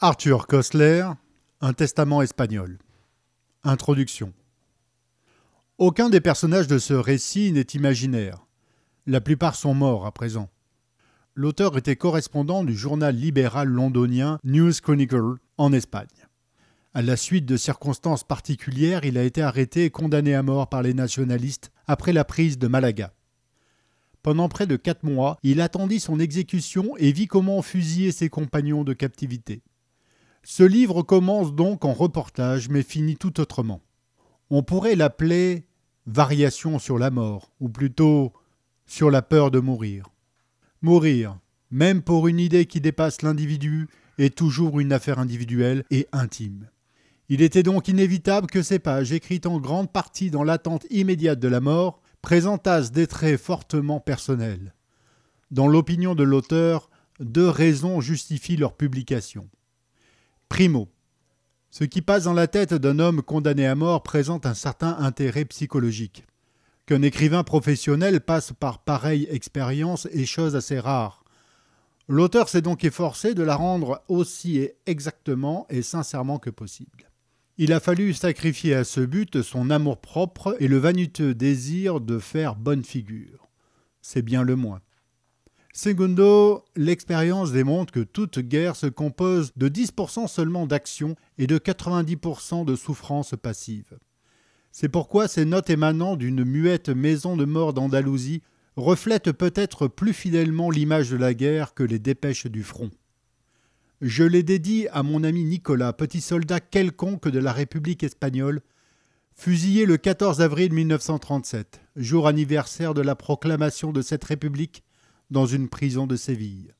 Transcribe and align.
Arthur 0.00 0.46
Kostler, 0.46 1.10
Un 1.60 1.72
testament 1.72 2.22
espagnol. 2.22 2.78
Introduction. 3.64 4.32
Aucun 5.76 6.08
des 6.08 6.20
personnages 6.20 6.68
de 6.68 6.78
ce 6.78 6.94
récit 6.94 7.50
n'est 7.50 7.74
imaginaire. 7.74 8.46
La 9.08 9.20
plupart 9.20 9.56
sont 9.56 9.74
morts 9.74 10.06
à 10.06 10.12
présent. 10.12 10.50
L'auteur 11.34 11.76
était 11.76 11.96
correspondant 11.96 12.62
du 12.62 12.76
journal 12.76 13.16
libéral 13.16 13.66
londonien 13.66 14.38
News 14.44 14.70
Chronicle 14.80 15.38
en 15.56 15.72
Espagne. 15.72 16.28
À 16.94 17.02
la 17.02 17.16
suite 17.16 17.46
de 17.46 17.56
circonstances 17.56 18.22
particulières, 18.22 19.04
il 19.04 19.18
a 19.18 19.24
été 19.24 19.42
arrêté 19.42 19.86
et 19.86 19.90
condamné 19.90 20.32
à 20.36 20.44
mort 20.44 20.68
par 20.68 20.82
les 20.82 20.94
nationalistes 20.94 21.72
après 21.88 22.12
la 22.12 22.24
prise 22.24 22.56
de 22.56 22.68
Malaga. 22.68 23.12
Pendant 24.22 24.48
près 24.48 24.68
de 24.68 24.76
quatre 24.76 25.02
mois, 25.02 25.38
il 25.42 25.60
attendit 25.60 25.98
son 25.98 26.20
exécution 26.20 26.96
et 26.98 27.10
vit 27.10 27.26
comment 27.26 27.62
fusiller 27.62 28.12
ses 28.12 28.28
compagnons 28.28 28.84
de 28.84 28.92
captivité. 28.92 29.60
Ce 30.50 30.62
livre 30.62 31.02
commence 31.02 31.54
donc 31.54 31.84
en 31.84 31.92
reportage 31.92 32.70
mais 32.70 32.82
finit 32.82 33.18
tout 33.18 33.38
autrement. 33.38 33.82
On 34.48 34.62
pourrait 34.62 34.96
l'appeler 34.96 35.66
Variation 36.06 36.78
sur 36.78 36.98
la 36.98 37.10
mort, 37.10 37.52
ou 37.60 37.68
plutôt 37.68 38.32
sur 38.86 39.10
la 39.10 39.20
peur 39.20 39.50
de 39.50 39.58
mourir. 39.58 40.06
Mourir, 40.80 41.38
même 41.70 42.00
pour 42.00 42.28
une 42.28 42.40
idée 42.40 42.64
qui 42.64 42.80
dépasse 42.80 43.20
l'individu, 43.20 43.88
est 44.16 44.34
toujours 44.34 44.80
une 44.80 44.94
affaire 44.94 45.18
individuelle 45.18 45.84
et 45.90 46.08
intime. 46.12 46.70
Il 47.28 47.42
était 47.42 47.62
donc 47.62 47.88
inévitable 47.88 48.46
que 48.46 48.62
ces 48.62 48.78
pages, 48.78 49.12
écrites 49.12 49.44
en 49.44 49.60
grande 49.60 49.92
partie 49.92 50.30
dans 50.30 50.44
l'attente 50.44 50.86
immédiate 50.88 51.40
de 51.40 51.48
la 51.48 51.60
mort, 51.60 52.00
présentassent 52.22 52.90
des 52.90 53.06
traits 53.06 53.38
fortement 53.38 54.00
personnels. 54.00 54.72
Dans 55.50 55.68
l'opinion 55.68 56.14
de 56.14 56.24
l'auteur, 56.24 56.88
deux 57.20 57.50
raisons 57.50 58.00
justifient 58.00 58.56
leur 58.56 58.78
publication. 58.78 59.46
Primo. 60.48 60.88
Ce 61.70 61.84
qui 61.84 62.02
passe 62.02 62.24
dans 62.24 62.32
la 62.32 62.46
tête 62.46 62.74
d'un 62.74 62.98
homme 62.98 63.22
condamné 63.22 63.66
à 63.66 63.74
mort 63.74 64.02
présente 64.02 64.46
un 64.46 64.54
certain 64.54 64.96
intérêt 64.98 65.44
psychologique. 65.44 66.24
Qu'un 66.86 67.02
écrivain 67.02 67.44
professionnel 67.44 68.20
passe 68.20 68.52
par 68.58 68.78
pareille 68.78 69.28
expérience 69.30 70.06
est 70.06 70.24
chose 70.24 70.56
assez 70.56 70.80
rare. 70.80 71.24
L'auteur 72.08 72.48
s'est 72.48 72.62
donc 72.62 72.84
efforcé 72.84 73.34
de 73.34 73.42
la 73.42 73.54
rendre 73.54 74.02
aussi 74.08 74.66
exactement 74.86 75.66
et 75.68 75.82
sincèrement 75.82 76.38
que 76.38 76.50
possible. 76.50 77.10
Il 77.58 77.72
a 77.72 77.80
fallu 77.80 78.14
sacrifier 78.14 78.74
à 78.74 78.84
ce 78.84 79.00
but 79.00 79.42
son 79.42 79.68
amour-propre 79.68 80.56
et 80.60 80.68
le 80.68 80.78
vaniteux 80.78 81.34
désir 81.34 82.00
de 82.00 82.18
faire 82.18 82.56
bonne 82.56 82.84
figure. 82.84 83.48
C'est 84.00 84.22
bien 84.22 84.42
le 84.42 84.56
moins. 84.56 84.80
Segundo, 85.72 86.64
l'expérience 86.76 87.52
démontre 87.52 87.92
que 87.92 88.00
toute 88.00 88.38
guerre 88.38 88.74
se 88.74 88.86
compose 88.86 89.52
de 89.56 89.68
10% 89.68 90.26
seulement 90.26 90.66
d'action 90.66 91.14
et 91.36 91.46
de 91.46 91.58
90% 91.58 92.64
de 92.64 92.74
souffrance 92.74 93.34
passive. 93.40 93.98
C'est 94.72 94.88
pourquoi 94.88 95.28
ces 95.28 95.44
notes 95.44 95.70
émanant 95.70 96.16
d'une 96.16 96.44
muette 96.44 96.88
maison 96.88 97.36
de 97.36 97.44
mort 97.44 97.74
d'Andalousie 97.74 98.42
reflètent 98.76 99.32
peut-être 99.32 99.88
plus 99.88 100.12
fidèlement 100.12 100.70
l'image 100.70 101.10
de 101.10 101.16
la 101.16 101.34
guerre 101.34 101.74
que 101.74 101.82
les 101.82 101.98
dépêches 101.98 102.46
du 102.46 102.62
front. 102.62 102.90
Je 104.00 104.22
les 104.22 104.44
dédie 104.44 104.86
à 104.92 105.02
mon 105.02 105.24
ami 105.24 105.44
Nicolas, 105.44 105.92
petit 105.92 106.20
soldat 106.20 106.60
quelconque 106.60 107.28
de 107.28 107.40
la 107.40 107.52
République 107.52 108.04
espagnole, 108.04 108.62
fusillé 109.34 109.86
le 109.86 109.96
14 109.96 110.40
avril 110.40 110.72
1937, 110.72 111.80
jour 111.96 112.28
anniversaire 112.28 112.94
de 112.94 113.02
la 113.02 113.16
proclamation 113.16 113.92
de 113.92 114.02
cette 114.02 114.24
République 114.24 114.84
dans 115.30 115.46
une 115.46 115.68
prison 115.68 116.06
de 116.06 116.16
Séville. 116.16 116.72